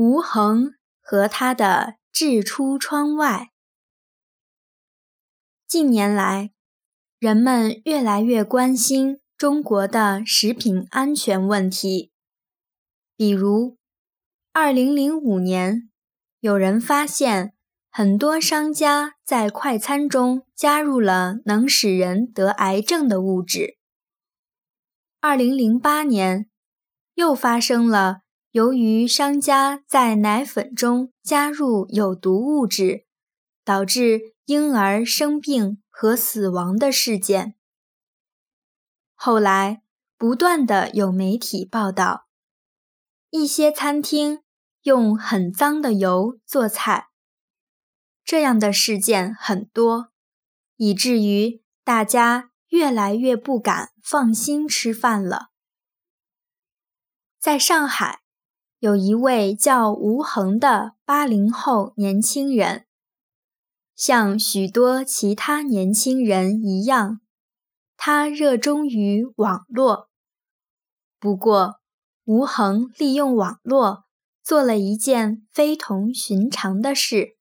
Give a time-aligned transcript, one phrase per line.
[0.00, 3.48] 吴恒和他的掷出窗外。
[5.66, 6.52] 近年来，
[7.18, 12.12] 人们越来越关心中国的食品安全问题。
[13.16, 13.76] 比如
[14.52, 15.90] ，2005年，
[16.38, 17.54] 有人发现
[17.90, 23.76] 很多商家在快餐中加入了能使人得癌症的物质。
[25.22, 26.48] 2008年，
[27.14, 28.20] 又发生了。
[28.58, 33.06] 由于商家在奶粉中加入有毒物质，
[33.62, 37.54] 导致婴儿生病和死亡的事件。
[39.14, 39.84] 后来，
[40.16, 42.26] 不断的有媒体报道，
[43.30, 44.42] 一些餐厅
[44.82, 47.10] 用很脏的油做菜。
[48.24, 50.10] 这样的事件很多，
[50.74, 55.50] 以至于大家越来越不敢放心吃饭了。
[57.38, 58.22] 在上海。
[58.80, 62.86] 有一位叫吴恒的八零后年轻人，
[63.96, 67.20] 像许多其他年轻人一样，
[67.96, 70.08] 他热衷于网络。
[71.18, 71.80] 不过，
[72.24, 74.04] 吴恒利用网络
[74.44, 77.36] 做了一件非同寻常的事。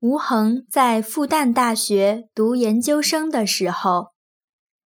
[0.00, 4.08] 吴恒在复旦大学读研究生的时候，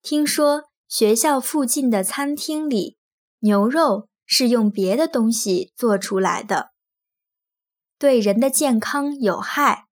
[0.01, 2.97] 听说学校附近的餐厅里
[3.41, 4.09] 牛肉。
[4.27, 6.73] 是用别的东西做出来的，
[7.99, 9.87] 对人的健康有害。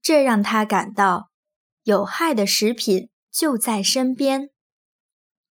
[0.00, 1.30] 这让他感到
[1.82, 4.50] 有害的食品就在身边，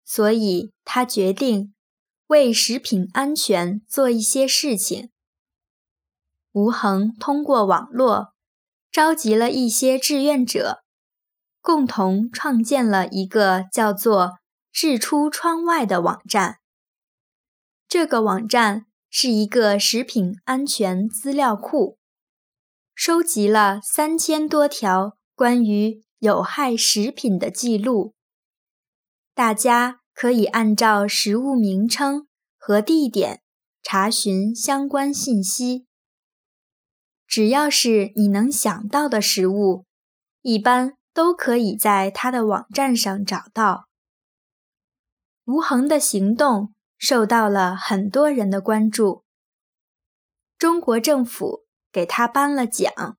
[0.05, 1.73] 所以他决定
[2.28, 5.11] 为食品安全做一些事情。
[6.53, 8.33] 吴恒通过网络
[8.91, 10.83] 召集了一些志愿者，
[11.61, 14.39] 共同创建了一个叫做
[14.72, 16.59] “掷出窗外”的网站。
[17.89, 21.97] 这个网站是一个食品安全资料库，
[22.94, 28.13] 收集了三千多条关于有害食品的记录。
[29.34, 33.41] 大家可以按照食物名称和地点
[33.81, 35.85] 查询相关信息。
[37.25, 39.85] 只要是你能想到的食物，
[40.41, 43.88] 一般都可以在他的网站上找到。
[45.45, 46.73] 无恒的行动。
[46.97, 49.24] 受到了很多人的关注。
[50.58, 53.18] 中国政府给他颁了奖。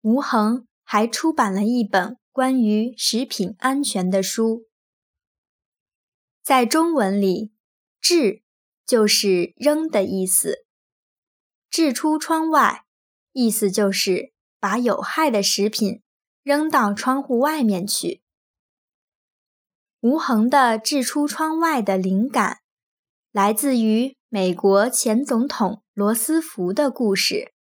[0.00, 4.66] 吴恒还出版了一本关于食品安全的书。
[6.42, 7.52] 在中文里
[8.00, 8.42] ，“掷”
[8.86, 10.64] 就是扔的意思
[11.68, 12.86] ，“掷出窗外”
[13.32, 16.02] 意思就是把有害的食品
[16.42, 18.22] 扔到窗户外面去。
[20.00, 22.62] 吴恒的“掷出窗外”的灵感。
[23.32, 27.52] 来自于美国前总统罗斯福的故事。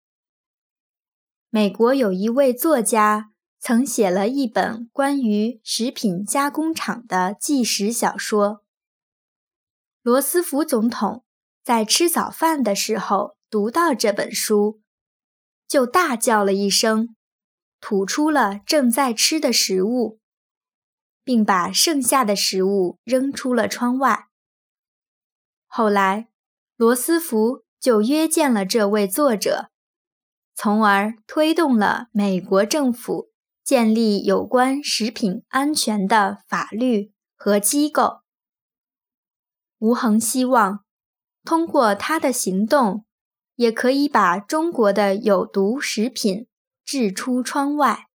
[1.50, 8.64] 美国有一位作家曾写了一本关于食品加工厂的纪实小说。
[10.00, 11.22] 罗斯福总统
[11.62, 14.80] 在吃早饭的时候读到这本书，
[15.66, 17.14] 就大叫了一声，
[17.78, 20.18] 吐出了正在吃的食物，
[21.22, 24.27] 并把剩下的食物扔出了窗外。
[25.68, 26.28] 后来，
[26.76, 29.70] 罗斯福就约见了这位作者，
[30.54, 33.30] 从而推动了美国政府
[33.62, 38.22] 建立有关食品安全的法律和机构。
[39.78, 40.84] 吴恒希望
[41.44, 43.04] 通过他的行动，
[43.54, 46.48] 也可以把中国的有毒食品
[46.84, 48.07] 掷出窗外。